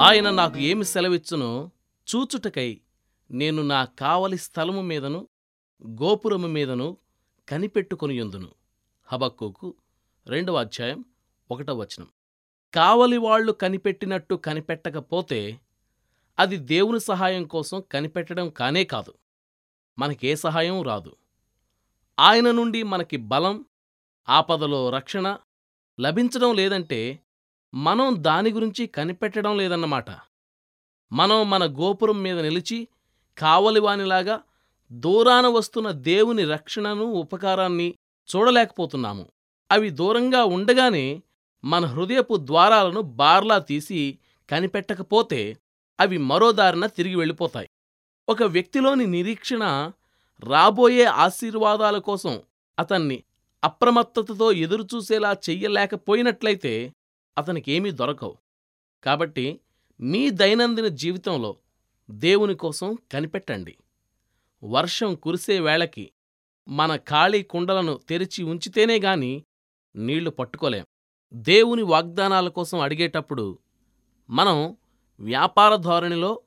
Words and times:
ఆయన 0.00 0.30
నాకు 0.30 0.58
ఏమి 0.58 0.84
సెలవిచ్చునో 0.84 1.70
చూచుటకై 2.16 2.80
నేను 3.30 3.62
నా 3.62 3.84
కావలి 3.84 4.38
స్థలము 4.38 4.82
మీదను 4.82 5.28
గోపురము 5.86 6.46
మీదను 6.46 6.96
కనిపెట్టుకొనియుందును. 7.48 8.48
హబక్కుకు 9.04 9.74
రెండవ 10.26 10.54
అధ్యాయం 10.54 11.04
ఒకటవ 11.50 11.76
వచనం. 11.76 12.08
కావలివాళ్ళు 12.74 13.52
కనిపెట్టినట్టు 13.52 14.34
కనిపెట్టకపోతే 14.34 15.60
అది 16.38 16.56
దేవుని 16.56 17.00
సహాయం 17.00 17.44
కోసం 17.44 17.82
కనిపెట్టడం 17.92 18.50
కానే 18.50 18.84
కాదు. 18.84 19.14
మనకే 19.98 20.36
సహాయం 20.36 20.82
రాదు. 20.82 21.16
ఆయన 22.20 22.50
నుండి 22.50 22.82
మనకి 22.82 23.16
బలం 23.16 23.64
ఆపదలో 24.28 24.90
రక్షణ 24.90 25.38
లభించడం 26.00 26.54
లేదంటే 26.54 27.20
మనం 27.74 28.16
దాని 28.18 28.50
గురించి 28.50 28.86
కనిపెట్టడం 28.86 29.56
లేదన్నమాట. 29.56 30.04
మనం 31.12 31.50
మన 31.50 31.64
గోపురం 31.64 32.22
మీద 32.22 32.40
నిలిచి 32.40 32.88
కావలివానిలాగా 33.38 34.40
దూరాన 34.92 35.46
వస్తున్న 35.46 35.90
దేవుని 35.90 36.44
రక్షణను 36.44 37.04
ఉపకారాన్ని 37.04 37.94
చూడలేకపోతున్నాము. 38.36 39.26
అవి 39.70 39.90
దూరంగా 39.90 40.44
ఉండగానే 40.44 41.22
మన 41.64 41.84
హృదయపు 41.84 42.36
ద్వారాలను 42.36 43.00
బార్లా 43.00 43.58
తీసి 43.58 44.18
కనిపెట్టకపోతే 44.50 45.56
అవి 46.00 46.18
మరో 46.18 46.52
దారిన 46.52 46.86
తిరిగి 46.86 47.14
వెళ్ళిపోతాయి. 47.14 47.68
ఒక 48.28 48.42
వ్యక్తిలోని 48.42 49.06
నిరీక్షణ 49.06 49.92
రాబోయే 50.44 51.04
ఆశీర్వాదాల 51.04 51.98
కోసం 51.98 52.42
అతన్ని 52.78 53.22
అప్రమత్తతతో 53.64 54.52
ఎదురుచూసేలా 54.52 55.32
చెయ్యలేకపోయినట్లయితే 55.32 56.94
అతనికేమీ 57.38 57.90
దొరకవు. 57.90 58.38
కాబట్టి 59.04 59.60
మీ 60.00 60.30
దైనందిన 60.30 60.88
జీవితంలో 60.88 61.56
దేవుని 62.10 62.54
కోసం 62.54 62.98
కనిపెట్టండి. 63.12 63.76
వర్షం 64.64 65.14
కురిసే 65.14 65.60
వేళకి 65.60 66.10
మన 66.68 66.96
ఖాళీ 66.96 67.42
కుండలను 67.42 68.00
తెరిచి 68.08 68.42
ఉంచితేనే 68.44 69.00
గాని 69.00 69.44
నీళ్ళు 69.96 70.30
పట్టుకోలేం. 70.30 70.86
దేవుని 71.34 71.82
వాగ్దానాల 71.82 72.48
కోసం 72.48 72.80
అడిగేటప్పుడు 72.80 73.58
మనం 74.30 74.76
వ్యాపార 75.20 75.76
ధోరణిలో 75.76 76.42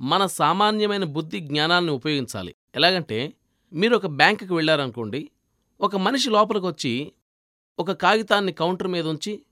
మన 0.00 0.26
సామాన్యమైన 0.26 1.04
బుద్ధి 1.04 1.40
జ్ఞానాన్ని 1.40 1.90
ఉపయోగించాలి. 1.90 2.54
ఎలాగంటే 2.74 3.32
మీరు 3.72 3.96
ఒక 3.96 4.06
బ్యాంకుకి 4.06 4.54
వెళ్ళారనుకోండి 4.54 5.30
ఒక 5.80 5.96
మనిషి 5.96 6.30
లోపలికొచ్చి 6.30 7.12
ఒక 7.78 7.92
కాగితాన్ని 7.92 8.52
కౌంటర్ 8.52 8.88
మీద 8.88 9.06
ఉంచి 9.06 9.42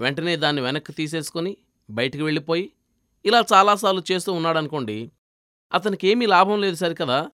వెంటనే 0.00 0.36
దాన్ని 0.36 0.62
వెనక్కి 0.62 0.92
తీసేసుకొని 0.92 1.56
బయటికి 1.90 2.24
వెళ్ళిపోయి 2.24 2.72
ఇలా 3.24 3.44
చాలాసార్లు 3.52 4.02
చేస్తూ 4.12 4.32
ఉన్నాడనుకోండి 4.32 5.10
అతనికేమీ 5.72 6.26
లాభం 6.26 6.60
లేదు 6.60 6.76
సరికదా? 6.76 7.30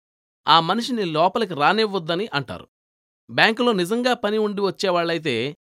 ఆ 0.48 0.60
మనిషిని 0.60 1.04
లోపలికి 1.04 1.54
రానివ్వద్దని 1.54 2.28
అంటారు. 2.34 2.68
బ్యాంకులో 3.30 3.72
నిజంగా 3.72 4.14
పని 4.14 4.38
ఉండి 4.38 4.60
వచ్చేవాళ్ళైతే 4.60 5.56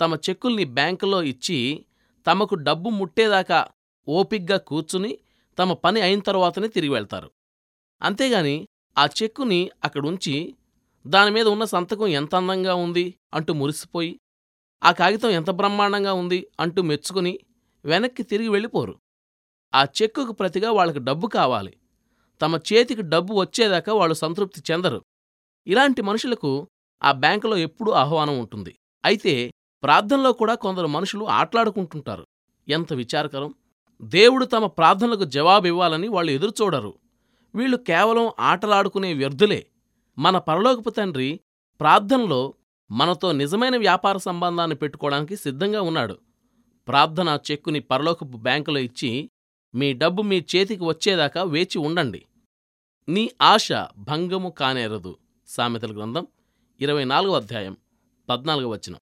తమ 0.00 0.14
చెక్కుల్ని 0.14 0.64
బ్యాంకులో 0.64 1.22
ఇచ్చి 1.22 1.84
తమకు 2.26 2.54
డబ్బు 2.54 2.90
ముట్టేదాకా 2.90 3.66
ఓపిగ్గా 4.08 4.58
కూర్చుని 4.58 5.18
తమ 5.58 5.72
పని 5.72 6.00
అయిన 6.00 6.20
తర్వాతనే 6.20 6.68
తిరిగి 6.68 6.92
వెళ్తారు. 6.92 7.30
అంతేగాని 8.02 8.68
ఆ 8.98 9.08
చెక్కుని 9.22 9.70
అక్కడుంచి 9.84 10.54
దానిమీద 11.06 11.46
ఉన్న 11.46 11.64
సంతకం 11.64 12.06
ఎంత 12.06 12.34
అందంగా 12.34 12.74
ఉంది 12.74 13.14
అంటూ 13.34 13.52
మురిసిపోయి 13.52 14.20
ఆ 14.82 14.92
కాగితం 14.92 15.30
ఎంత 15.30 15.50
బ్రహ్మాండంగా 15.50 16.12
ఉంది 16.12 16.46
అంటూ 16.60 16.82
మెచ్చుకుని 16.82 17.32
వెనక్కి 17.84 18.22
తిరిగి 18.22 18.48
వెళ్ళిపోరు. 18.48 18.94
ఆ 19.72 19.84
చెక్కుకు 19.98 20.32
ప్రతిగా 20.32 20.70
వాళ్ళకి 20.70 20.98
డబ్బు 20.98 21.26
కావాలి. 21.26 21.72
తమ 22.40 22.56
చేతికి 22.68 23.02
డబ్బు 23.02 23.34
వచ్చేదాకా 23.34 23.94
వాళ్ళు 23.94 24.14
సంతృప్తి 24.14 24.72
చెందరు. 24.72 25.00
ఇలాంటి 25.66 26.02
మనుషులకు 26.02 26.50
ఆ 27.02 27.12
బ్యాంకులో 27.12 27.56
ఎప్పుడూ 27.56 27.90
ఆహ్వానం 27.92 28.38
ఉంటుంది. 28.38 28.72
అయితే 29.04 29.32
ప్రార్థనలో 29.82 30.32
కూడా 30.32 30.54
కొందరు 30.54 30.86
మనుషులు 30.86 31.24
ఆట్లాడుకుంటుంటారు. 31.24 32.24
ఎంత 32.68 32.92
విచారకరం! 32.92 33.50
దేవుడు 34.02 34.44
తమ 34.44 34.66
ప్రార్థనలకు 34.66 35.24
జవాబివ్వాలని 35.24 36.08
వాళ్ళు 36.08 36.30
ఎదురుచూడరు. 36.32 36.92
వీళ్ళు 37.54 37.76
కేవలం 37.76 38.30
ఆటలాడుకునే 38.40 39.12
వ్యర్థులే. 39.12 39.60
మన 40.18 40.38
పరలోకపు 40.38 40.90
తండ్రి 40.90 41.30
ప్రార్థనలో 41.80 42.40
మనతో 42.90 43.32
నిజమైన 43.32 43.76
వ్యాపార 43.76 44.16
సంబంధాన్ని 44.16 44.76
పెట్టుకోవడానికి 44.76 45.36
సిద్ధంగా 45.36 45.82
ఉన్నాడు. 45.82 46.18
ప్రార్థన 46.88 47.38
చెక్కుని 47.50 47.80
పరలోకపు 47.80 48.36
బ్యాంకులో 48.36 48.80
ఇచ్చి 48.80 49.30
మీ 49.74 49.92
డబ్బు 49.92 50.22
మీ 50.22 50.44
చేతికి 50.56 50.84
వచ్చేదాకా 50.84 51.42
వేచి 51.42 51.78
ఉండండి. 51.78 52.24
నీ 53.08 53.30
ఆశ 53.42 53.68
భంగము 53.98 54.50
కానేరదు. 54.50 55.16
సామెతల 55.46 55.96
గ్రంథం 55.96 56.26
ఇరవై 56.80 57.04
నాలుగో 57.04 57.34
అధ్యాయం 57.34 57.76
పద్నాలుగో 58.28 58.68
వచనం. 58.68 58.98